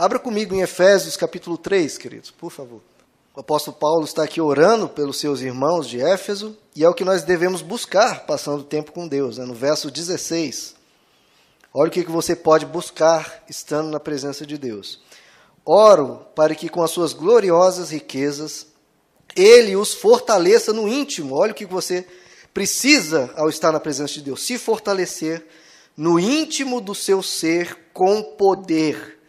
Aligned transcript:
Abra 0.00 0.18
comigo 0.18 0.54
em 0.54 0.62
Efésios 0.62 1.14
capítulo 1.14 1.58
3, 1.58 1.98
queridos, 1.98 2.30
por 2.30 2.50
favor. 2.50 2.80
O 3.36 3.40
apóstolo 3.40 3.76
Paulo 3.76 4.06
está 4.06 4.22
aqui 4.22 4.40
orando 4.40 4.88
pelos 4.88 5.20
seus 5.20 5.42
irmãos 5.42 5.86
de 5.86 6.00
Éfeso, 6.00 6.56
e 6.74 6.82
é 6.82 6.88
o 6.88 6.94
que 6.94 7.04
nós 7.04 7.22
devemos 7.22 7.60
buscar 7.60 8.24
passando 8.24 8.64
tempo 8.64 8.92
com 8.92 9.06
Deus, 9.06 9.36
né? 9.36 9.44
no 9.44 9.52
verso 9.52 9.90
16. 9.90 10.74
Olha 11.74 11.88
o 11.88 11.92
que 11.92 12.02
você 12.04 12.34
pode 12.34 12.64
buscar 12.64 13.44
estando 13.46 13.90
na 13.90 14.00
presença 14.00 14.46
de 14.46 14.56
Deus. 14.56 15.02
Oro 15.66 16.24
para 16.34 16.54
que 16.54 16.70
com 16.70 16.82
as 16.82 16.92
suas 16.92 17.12
gloriosas 17.12 17.90
riquezas 17.90 18.68
ele 19.36 19.76
os 19.76 19.92
fortaleça 19.92 20.72
no 20.72 20.88
íntimo. 20.88 21.34
Olha 21.34 21.52
o 21.52 21.54
que 21.54 21.66
você 21.66 22.08
precisa 22.54 23.30
ao 23.36 23.50
estar 23.50 23.70
na 23.70 23.78
presença 23.78 24.14
de 24.14 24.22
Deus: 24.22 24.46
se 24.46 24.56
fortalecer 24.56 25.46
no 25.94 26.18
íntimo 26.18 26.80
do 26.80 26.94
seu 26.94 27.22
ser 27.22 27.76
com 27.92 28.22
poder 28.22 29.19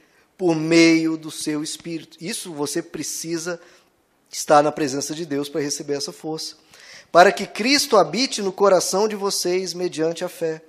por 0.41 0.55
meio 0.55 1.17
do 1.17 1.29
seu 1.29 1.61
espírito. 1.61 2.17
Isso 2.19 2.51
você 2.51 2.81
precisa 2.81 3.61
estar 4.27 4.63
na 4.63 4.71
presença 4.71 5.13
de 5.13 5.23
Deus 5.23 5.47
para 5.47 5.61
receber 5.61 5.93
essa 5.93 6.11
força. 6.11 6.55
Para 7.11 7.31
que 7.31 7.45
Cristo 7.45 7.95
habite 7.95 8.41
no 8.41 8.51
coração 8.51 9.07
de 9.07 9.15
vocês 9.15 9.75
mediante 9.75 10.25
a 10.25 10.27
fé. 10.27 10.63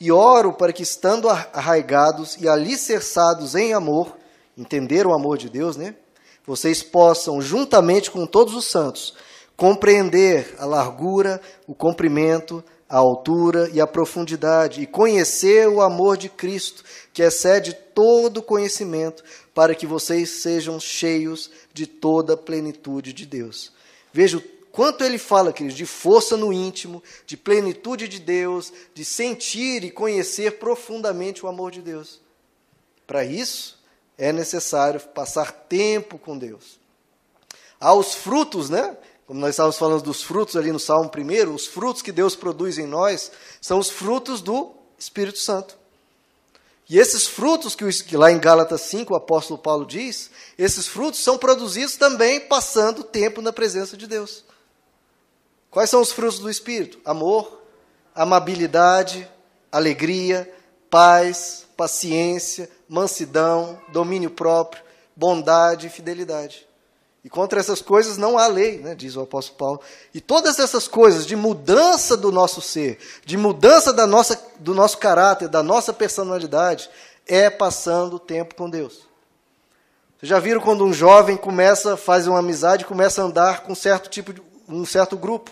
E 0.00 0.10
oro 0.10 0.52
para 0.52 0.72
que, 0.72 0.82
estando 0.82 1.28
arraigados 1.28 2.36
e 2.40 2.48
alicerçados 2.48 3.54
em 3.54 3.72
amor, 3.72 4.16
entender 4.58 5.06
o 5.06 5.14
amor 5.14 5.38
de 5.38 5.48
Deus, 5.48 5.76
né? 5.76 5.94
Vocês 6.44 6.82
possam, 6.82 7.40
juntamente 7.40 8.10
com 8.10 8.26
todos 8.26 8.52
os 8.52 8.64
santos, 8.64 9.14
compreender 9.56 10.56
a 10.58 10.66
largura, 10.66 11.40
o 11.68 11.74
comprimento, 11.74 12.64
a 12.88 12.96
altura 12.96 13.70
e 13.72 13.80
a 13.80 13.86
profundidade, 13.86 14.82
e 14.82 14.86
conhecer 14.86 15.68
o 15.68 15.80
amor 15.80 16.16
de 16.16 16.28
Cristo, 16.28 16.84
que 17.12 17.22
excede 17.22 17.72
todo 17.94 18.42
conhecimento, 18.42 19.24
para 19.54 19.74
que 19.74 19.86
vocês 19.86 20.28
sejam 20.30 20.78
cheios 20.78 21.50
de 21.72 21.86
toda 21.86 22.34
a 22.34 22.36
plenitude 22.36 23.12
de 23.12 23.24
Deus. 23.24 23.72
Veja 24.12 24.38
o 24.38 24.42
quanto 24.70 25.04
ele 25.04 25.18
fala, 25.18 25.52
queridos, 25.52 25.76
de 25.76 25.86
força 25.86 26.36
no 26.36 26.52
íntimo, 26.52 27.02
de 27.26 27.36
plenitude 27.36 28.08
de 28.08 28.18
Deus, 28.18 28.72
de 28.92 29.04
sentir 29.04 29.84
e 29.84 29.90
conhecer 29.90 30.58
profundamente 30.58 31.44
o 31.44 31.48
amor 31.48 31.70
de 31.70 31.80
Deus. 31.80 32.20
Para 33.06 33.24
isso, 33.24 33.78
é 34.16 34.32
necessário 34.32 35.00
passar 35.00 35.52
tempo 35.52 36.18
com 36.18 36.36
Deus. 36.36 36.78
Há 37.78 37.94
os 37.94 38.14
frutos, 38.14 38.70
né? 38.70 38.96
Como 39.26 39.40
nós 39.40 39.50
estávamos 39.50 39.78
falando 39.78 40.02
dos 40.02 40.22
frutos 40.22 40.56
ali 40.56 40.70
no 40.70 40.78
Salmo 40.78 41.10
1, 41.10 41.54
os 41.54 41.66
frutos 41.66 42.02
que 42.02 42.12
Deus 42.12 42.36
produz 42.36 42.78
em 42.78 42.86
nós 42.86 43.30
são 43.60 43.78
os 43.78 43.88
frutos 43.88 44.42
do 44.42 44.72
Espírito 44.98 45.38
Santo. 45.38 45.76
E 46.88 46.98
esses 46.98 47.26
frutos 47.26 47.74
que, 47.74 47.90
que 48.04 48.16
lá 48.16 48.30
em 48.30 48.38
Gálatas 48.38 48.82
5 48.82 49.14
o 49.14 49.16
apóstolo 49.16 49.58
Paulo 49.58 49.86
diz, 49.86 50.30
esses 50.58 50.86
frutos 50.86 51.20
são 51.20 51.38
produzidos 51.38 51.96
também 51.96 52.40
passando 52.40 53.02
tempo 53.02 53.40
na 53.40 53.52
presença 53.52 53.96
de 53.96 54.06
Deus. 54.06 54.44
Quais 55.70 55.88
são 55.88 56.02
os 56.02 56.12
frutos 56.12 56.38
do 56.38 56.50
Espírito? 56.50 57.00
Amor, 57.04 57.62
amabilidade, 58.14 59.28
alegria, 59.72 60.52
paz, 60.90 61.66
paciência, 61.76 62.70
mansidão, 62.86 63.80
domínio 63.88 64.30
próprio, 64.30 64.84
bondade 65.16 65.86
e 65.86 65.90
fidelidade. 65.90 66.66
E 67.24 67.30
contra 67.30 67.58
essas 67.58 67.80
coisas 67.80 68.18
não 68.18 68.36
há 68.36 68.46
lei, 68.46 68.78
né, 68.78 68.94
diz 68.94 69.16
o 69.16 69.22
apóstolo 69.22 69.56
Paulo. 69.56 69.80
E 70.12 70.20
todas 70.20 70.58
essas 70.58 70.86
coisas 70.86 71.26
de 71.26 71.34
mudança 71.34 72.18
do 72.18 72.30
nosso 72.30 72.60
ser, 72.60 72.98
de 73.24 73.38
mudança 73.38 73.94
da 73.94 74.06
nossa, 74.06 74.38
do 74.58 74.74
nosso 74.74 74.98
caráter, 74.98 75.48
da 75.48 75.62
nossa 75.62 75.90
personalidade, 75.90 76.90
é 77.26 77.48
passando 77.48 78.18
tempo 78.18 78.54
com 78.54 78.68
Deus. 78.68 79.08
Vocês 80.18 80.28
já 80.28 80.38
viram 80.38 80.60
quando 80.60 80.84
um 80.84 80.92
jovem 80.92 81.36
começa, 81.36 81.96
faz 81.96 82.26
uma 82.26 82.40
amizade, 82.40 82.84
começa 82.84 83.22
a 83.22 83.24
andar 83.24 83.62
com 83.62 83.74
certo 83.74 84.10
tipo 84.10 84.34
de, 84.34 84.42
um 84.68 84.84
certo 84.84 85.16
grupo? 85.16 85.50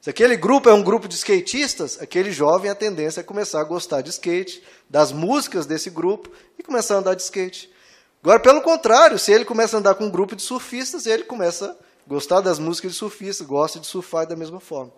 Se 0.00 0.08
aquele 0.08 0.36
grupo 0.36 0.70
é 0.70 0.72
um 0.72 0.82
grupo 0.82 1.06
de 1.06 1.16
skatistas, 1.16 2.00
aquele 2.00 2.32
jovem 2.32 2.70
a 2.70 2.74
tendência 2.74 3.20
é 3.20 3.24
começar 3.24 3.60
a 3.60 3.64
gostar 3.64 4.00
de 4.00 4.08
skate, 4.08 4.62
das 4.88 5.12
músicas 5.12 5.66
desse 5.66 5.90
grupo 5.90 6.30
e 6.58 6.62
começar 6.62 6.94
a 6.94 6.98
andar 6.98 7.14
de 7.14 7.22
skate. 7.22 7.70
Agora, 8.22 8.40
pelo 8.40 8.60
contrário, 8.60 9.18
se 9.18 9.32
ele 9.32 9.44
começa 9.44 9.76
a 9.76 9.80
andar 9.80 9.94
com 9.94 10.04
um 10.04 10.10
grupo 10.10 10.34
de 10.34 10.42
surfistas, 10.42 11.06
ele 11.06 11.24
começa 11.24 11.70
a 11.70 12.08
gostar 12.08 12.40
das 12.40 12.58
músicas 12.58 12.92
de 12.92 12.98
surfistas, 12.98 13.46
gosta 13.46 13.78
de 13.78 13.86
surfar 13.86 14.26
da 14.26 14.34
mesma 14.34 14.60
forma. 14.60 14.92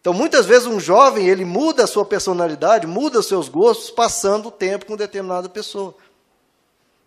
Então, 0.00 0.14
muitas 0.14 0.46
vezes 0.46 0.66
um 0.66 0.80
jovem, 0.80 1.28
ele 1.28 1.44
muda 1.44 1.84
a 1.84 1.86
sua 1.86 2.04
personalidade, 2.04 2.86
muda 2.86 3.18
os 3.18 3.26
seus 3.26 3.48
gostos, 3.48 3.90
passando 3.90 4.48
o 4.48 4.50
tempo 4.50 4.86
com 4.86 4.96
determinada 4.96 5.48
pessoa. 5.48 5.94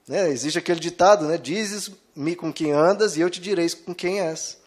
Né? 0.08 0.30
Existe 0.30 0.60
aquele 0.60 0.80
ditado, 0.80 1.26
né? 1.26 1.38
Dizes-me 1.38 2.36
com 2.36 2.54
quem 2.54 2.72
andas 2.72 3.18
e 3.18 3.22
eu 3.22 3.30
te 3.30 3.42
direi 3.42 3.70
com 3.70 3.96
quem 3.96 4.22
és. 4.22 4.60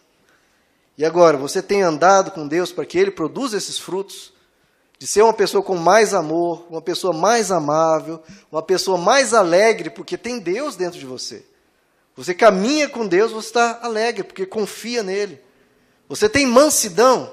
E 0.97 1.05
agora, 1.05 1.37
você 1.37 1.61
tem 1.61 1.83
andado 1.83 2.31
com 2.31 2.47
Deus 2.47 2.71
para 2.71 2.85
que 2.85 2.97
Ele 2.97 3.11
produza 3.11 3.55
esses 3.55 3.79
frutos? 3.79 4.33
De 4.99 5.05
ser 5.05 5.21
uma 5.21 5.33
pessoa 5.33 5.61
com 5.63 5.75
mais 5.75 6.13
amor, 6.13 6.65
uma 6.69 6.81
pessoa 6.81 7.13
mais 7.13 7.51
amável, 7.51 8.21
uma 8.51 8.63
pessoa 8.63 8.97
mais 8.97 9.33
alegre, 9.33 9.89
porque 9.89 10.17
tem 10.17 10.39
Deus 10.39 10.75
dentro 10.75 10.99
de 10.99 11.05
você. 11.05 11.45
Você 12.15 12.33
caminha 12.33 12.89
com 12.89 13.07
Deus, 13.07 13.31
você 13.31 13.47
está 13.47 13.79
alegre, 13.83 14.23
porque 14.23 14.45
confia 14.45 15.03
nele. 15.03 15.39
Você 16.09 16.27
tem 16.27 16.47
mansidão, 16.47 17.31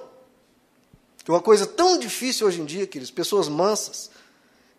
que 1.25 1.31
é 1.31 1.35
uma 1.35 1.41
coisa 1.41 1.67
tão 1.67 1.99
difícil 1.99 2.47
hoje 2.47 2.61
em 2.61 2.67
dia, 2.67 2.87
queridos, 2.87 3.11
pessoas 3.11 3.49
mansas. 3.49 4.11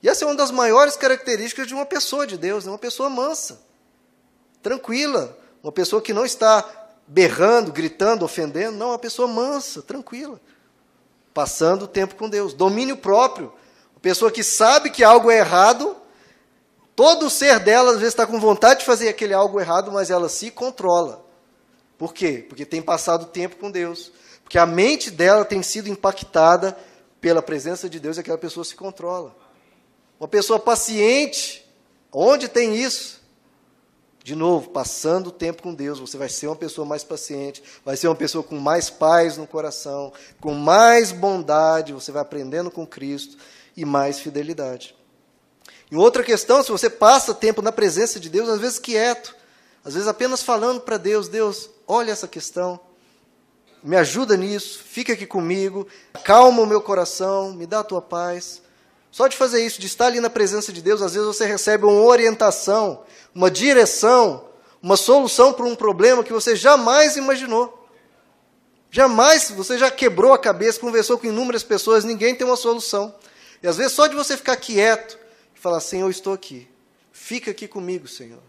E 0.03 0.07
essa 0.07 0.23
é 0.23 0.27
uma 0.27 0.35
das 0.35 0.51
maiores 0.51 0.95
características 0.95 1.65
de 1.65 1.73
uma 1.73 1.87
pessoa 1.87 2.27
de 2.27 2.37
Deus, 2.37 2.65
né? 2.65 2.71
uma 2.71 2.77
pessoa 2.77 3.09
mansa, 3.09 3.59
tranquila, 4.61 5.35
uma 5.63 5.71
pessoa 5.71 5.99
que 5.99 6.13
não 6.13 6.23
está 6.23 6.63
berrando, 7.07 7.71
gritando, 7.71 8.23
ofendendo. 8.23 8.77
Não, 8.77 8.89
uma 8.89 8.99
pessoa 8.99 9.27
mansa, 9.27 9.81
tranquila, 9.81 10.39
passando 11.35 11.85
tempo 11.85 12.15
com 12.15 12.29
Deus. 12.29 12.53
Domínio 12.53 12.95
próprio. 12.95 13.51
Uma 13.93 13.99
pessoa 14.01 14.31
que 14.31 14.41
sabe 14.41 14.89
que 14.89 15.03
algo 15.03 15.29
é 15.29 15.39
errado, 15.39 15.93
todo 16.95 17.25
o 17.25 17.29
ser 17.29 17.59
dela 17.59 17.91
às 17.91 17.97
vezes 17.97 18.13
está 18.13 18.25
com 18.25 18.39
vontade 18.39 18.79
de 18.79 18.85
fazer 18.85 19.09
aquele 19.09 19.33
algo 19.33 19.59
errado, 19.59 19.91
mas 19.91 20.09
ela 20.09 20.29
se 20.29 20.49
controla. 20.49 21.25
Por 21.97 22.13
quê? 22.13 22.45
Porque 22.47 22.65
tem 22.65 22.81
passado 22.81 23.25
tempo 23.25 23.57
com 23.57 23.69
Deus. 23.69 24.13
Porque 24.43 24.57
a 24.57 24.65
mente 24.65 25.11
dela 25.11 25.43
tem 25.43 25.61
sido 25.61 25.89
impactada 25.89 26.77
pela 27.19 27.41
presença 27.41 27.89
de 27.89 27.99
Deus 27.99 28.15
e 28.15 28.21
aquela 28.21 28.37
pessoa 28.37 28.63
se 28.63 28.75
controla. 28.75 29.35
Uma 30.17 30.29
pessoa 30.29 30.57
paciente, 30.57 31.69
onde 32.13 32.47
tem 32.47 32.77
isso? 32.77 33.21
De 34.25 34.33
novo, 34.33 34.71
passando 34.71 35.27
o 35.27 35.31
tempo 35.31 35.61
com 35.61 35.71
Deus, 35.71 35.99
você 35.99 36.17
vai 36.17 36.27
ser 36.27 36.47
uma 36.47 36.55
pessoa 36.55 36.83
mais 36.83 37.03
paciente, 37.03 37.61
vai 37.85 37.95
ser 37.95 38.07
uma 38.07 38.15
pessoa 38.15 38.43
com 38.43 38.57
mais 38.57 38.89
paz 38.89 39.37
no 39.37 39.45
coração, 39.45 40.11
com 40.41 40.55
mais 40.55 41.11
bondade, 41.11 41.93
você 41.93 42.11
vai 42.11 42.23
aprendendo 42.23 42.71
com 42.71 42.87
Cristo 42.87 43.37
e 43.77 43.85
mais 43.85 44.19
fidelidade. 44.19 44.95
E 45.91 45.95
outra 45.95 46.23
questão, 46.23 46.63
se 46.63 46.71
você 46.71 46.89
passa 46.89 47.35
tempo 47.35 47.61
na 47.61 47.71
presença 47.71 48.19
de 48.19 48.27
Deus, 48.27 48.49
às 48.49 48.59
vezes 48.59 48.79
quieto, 48.79 49.35
às 49.83 49.93
vezes 49.93 50.07
apenas 50.07 50.41
falando 50.41 50.81
para 50.81 50.97
Deus: 50.97 51.27
Deus, 51.27 51.69
olha 51.85 52.11
essa 52.11 52.27
questão, 52.27 52.79
me 53.83 53.95
ajuda 53.95 54.35
nisso, 54.35 54.79
fica 54.83 55.13
aqui 55.13 55.27
comigo, 55.27 55.87
calma 56.23 56.63
o 56.63 56.65
meu 56.65 56.81
coração, 56.81 57.53
me 57.53 57.67
dá 57.67 57.81
a 57.81 57.83
tua 57.83 58.01
paz. 58.01 58.64
Só 59.15 59.29
de 59.29 59.37
fazer 59.37 59.65
isso, 59.65 59.79
de 59.79 59.87
estar 59.87 60.07
ali 60.07 60.19
na 60.19 60.29
presença 60.29 60.73
de 60.73 60.81
Deus, 60.81 61.01
às 61.01 61.13
vezes 61.13 61.25
você 61.25 61.45
recebe 61.45 61.85
uma 61.85 62.01
orientação, 62.01 63.05
uma 63.33 63.49
direção, 63.49 64.49
uma 64.81 64.97
solução 64.97 65.53
para 65.53 65.65
um 65.65 65.73
problema 65.73 66.21
que 66.21 66.33
você 66.33 66.53
jamais 66.53 67.15
imaginou. 67.15 67.87
Jamais, 68.91 69.51
você 69.51 69.77
já 69.77 69.89
quebrou 69.89 70.33
a 70.33 70.37
cabeça, 70.37 70.81
conversou 70.81 71.17
com 71.17 71.27
inúmeras 71.27 71.63
pessoas, 71.63 72.03
ninguém 72.03 72.35
tem 72.35 72.45
uma 72.45 72.57
solução. 72.57 73.15
E 73.63 73.67
às 73.69 73.77
vezes 73.77 73.93
só 73.93 74.07
de 74.07 74.15
você 74.15 74.35
ficar 74.35 74.57
quieto 74.57 75.17
e 75.55 75.59
falar, 75.61 75.79
Senhor, 75.79 76.07
eu 76.07 76.11
estou 76.11 76.33
aqui. 76.33 76.67
Fica 77.13 77.51
aqui 77.51 77.69
comigo, 77.69 78.09
Senhor. 78.09 78.43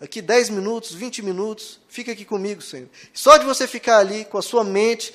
Aqui 0.00 0.22
10 0.22 0.50
minutos, 0.50 0.94
20 0.94 1.22
minutos, 1.22 1.80
fica 1.88 2.12
aqui 2.12 2.24
comigo, 2.24 2.62
Senhor. 2.62 2.88
Só 3.12 3.36
de 3.36 3.44
você 3.44 3.66
ficar 3.66 3.98
ali 3.98 4.24
com 4.26 4.38
a 4.38 4.42
sua 4.42 4.62
mente 4.62 5.12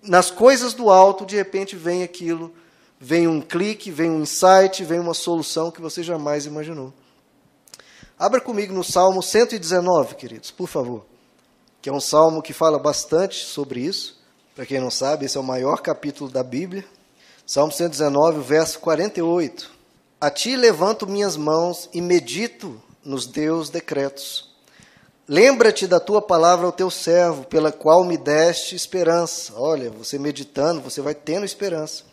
nas 0.00 0.30
coisas 0.30 0.72
do 0.72 0.88
alto, 0.88 1.26
de 1.26 1.36
repente 1.36 1.76
vem 1.76 2.02
aquilo 2.02 2.54
vem 3.00 3.26
um 3.26 3.40
clique, 3.40 3.90
vem 3.90 4.10
um 4.10 4.22
insight, 4.22 4.84
vem 4.84 4.98
uma 4.98 5.14
solução 5.14 5.70
que 5.70 5.80
você 5.80 6.02
jamais 6.02 6.46
imaginou. 6.46 6.92
Abra 8.18 8.40
comigo 8.40 8.72
no 8.72 8.82
Salmo 8.82 9.22
119, 9.22 10.14
queridos, 10.14 10.50
por 10.50 10.66
favor. 10.66 11.04
Que 11.82 11.90
é 11.90 11.92
um 11.92 12.00
salmo 12.00 12.42
que 12.42 12.52
fala 12.52 12.78
bastante 12.78 13.44
sobre 13.44 13.80
isso. 13.80 14.18
Para 14.54 14.64
quem 14.64 14.80
não 14.80 14.90
sabe, 14.90 15.26
esse 15.26 15.36
é 15.36 15.40
o 15.40 15.44
maior 15.44 15.82
capítulo 15.82 16.30
da 16.30 16.42
Bíblia. 16.42 16.84
Salmo 17.46 17.70
119, 17.70 18.40
verso 18.40 18.80
48. 18.80 19.70
A 20.18 20.30
ti 20.30 20.56
levanto 20.56 21.06
minhas 21.06 21.36
mãos 21.36 21.90
e 21.92 22.00
medito 22.00 22.80
nos 23.04 23.26
teus 23.26 23.68
decretos. 23.68 24.48
Lembra-te 25.28 25.86
da 25.86 26.00
tua 26.00 26.22
palavra 26.22 26.66
ao 26.66 26.72
teu 26.72 26.90
servo, 26.90 27.44
pela 27.44 27.70
qual 27.70 28.02
me 28.02 28.16
deste 28.16 28.74
esperança. 28.74 29.52
Olha, 29.56 29.90
você 29.90 30.18
meditando, 30.18 30.80
você 30.80 31.00
vai 31.02 31.14
tendo 31.14 31.44
esperança. 31.44 32.04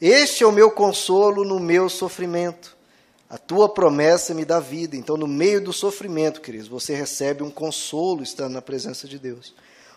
Este 0.00 0.42
é 0.42 0.46
o 0.46 0.52
meu 0.52 0.70
consolo 0.70 1.44
no 1.44 1.58
meu 1.60 1.88
sofrimento, 1.88 2.76
A 3.28 3.38
tua 3.38 3.68
promessa 3.68 4.34
me 4.34 4.44
dá 4.44 4.60
vida. 4.60 4.96
Então, 4.96 5.16
no 5.16 5.26
meio 5.26 5.60
do 5.60 5.72
sofrimento, 5.72 6.40
queridos, 6.40 6.68
você 6.68 6.94
recebe 6.94 7.42
um 7.42 7.50
consolo 7.50 8.22
estando 8.22 8.52
na 8.52 8.62
presença 8.62 9.08
de 9.08 9.18
Deus. 9.18 9.54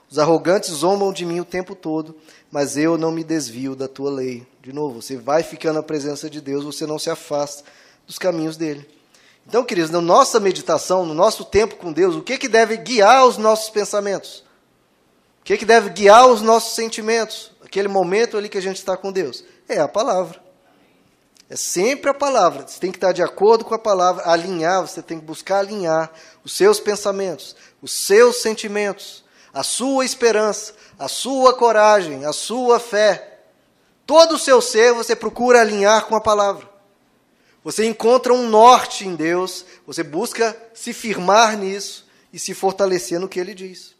Os 0.10 0.18
arrogantes 0.18 0.72
zombam 0.72 1.12
de 1.12 1.26
mim 1.26 1.42
o 1.42 1.46
tempo 1.46 1.76
todo, 1.76 2.16
mas 2.50 2.78
eu 2.78 2.98
não 2.98 3.12
me 3.12 3.24
desvio 3.24 3.76
da 3.76 3.88
tua 3.88 4.10
lei. 4.10 4.48
De 4.64 4.72
novo, 4.72 5.02
você 5.02 5.18
vai 5.18 5.44
ficando 5.44 5.76
na 5.76 5.84
presença 5.84 6.30
de 6.30 6.40
Deus, 6.40 6.64
você 6.64 6.86
não 6.86 6.98
se 6.98 7.10
afasta 7.10 7.64
dos 8.08 8.18
caminhos 8.18 8.56
dele. 8.56 8.88
Então, 9.46 9.64
queridos, 9.64 9.92
na 9.92 10.02
nossa 10.02 10.40
meditação, 10.40 11.06
no 11.06 11.14
nosso 11.14 11.44
tempo 11.46 11.76
com 11.76 11.92
Deus, 11.92 12.16
o 12.16 12.22
que, 12.22 12.38
que 12.38 12.48
deve 12.48 12.78
guiar 12.78 13.26
os 13.26 13.38
nossos 13.38 13.70
pensamentos? 13.70 14.44
O 15.42 15.44
que, 15.44 15.58
que 15.58 15.66
deve 15.66 15.90
guiar 15.90 16.28
os 16.28 16.42
nossos 16.42 16.74
sentimentos? 16.74 17.52
Aquele 17.64 17.88
momento 17.88 18.38
ali 18.38 18.50
que 18.50 18.58
a 18.58 18.62
gente 18.62 18.78
está 18.78 18.98
com 18.98 19.12
Deus? 19.12 19.44
É 19.68 19.80
a 19.80 19.88
palavra. 19.88 20.42
É 21.50 21.56
sempre 21.56 22.10
a 22.10 22.14
palavra. 22.14 22.68
Você 22.68 22.80
tem 22.80 22.92
que 22.92 22.98
estar 22.98 23.12
de 23.12 23.24
acordo 23.24 23.64
com 23.64 23.74
a 23.74 23.80
palavra, 23.80 24.30
alinhar, 24.30 24.82
você 24.82 25.02
tem 25.02 25.20
que 25.20 25.26
buscar 25.26 25.60
alinhar 25.60 26.12
os 26.44 26.54
seus 26.54 26.80
pensamentos, 26.80 27.56
os 27.82 27.92
seus 27.92 28.42
sentimentos, 28.42 29.24
a 29.54 29.64
sua 29.64 30.06
esperança, 30.06 30.74
a 31.00 31.08
sua 31.08 31.54
coragem, 31.54 32.26
a 32.26 32.34
sua 32.34 32.80
fé. 32.80 33.40
Todo 34.06 34.36
o 34.36 34.40
seu 34.40 34.62
ser 34.62 34.94
você 34.94 35.16
procura 35.16 35.62
alinhar 35.62 36.06
com 36.06 36.16
a 36.16 36.22
palavra. 36.22 36.68
Você 37.64 37.86
encontra 37.86 38.34
um 38.34 38.48
norte 38.48 39.06
em 39.06 39.16
Deus, 39.16 39.66
você 39.86 40.04
busca 40.04 40.56
se 40.74 40.94
firmar 40.94 41.58
nisso 41.58 42.08
e 42.32 42.40
se 42.40 42.54
fortalecer 42.54 43.20
no 43.20 43.28
que 43.28 43.40
ele 43.40 43.54
diz. 43.54 43.97